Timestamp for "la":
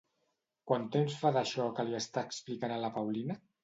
2.87-2.95